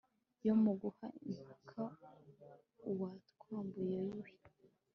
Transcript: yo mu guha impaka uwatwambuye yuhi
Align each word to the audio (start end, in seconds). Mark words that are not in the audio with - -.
yo 0.45 0.53
mu 0.61 0.71
guha 0.81 1.07
impaka 1.31 1.81
uwatwambuye 2.91 3.97
yuhi 4.09 4.35